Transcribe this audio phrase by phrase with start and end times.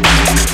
[0.00, 0.47] Thank you.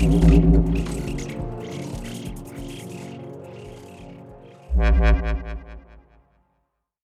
[0.00, 0.99] いいですね。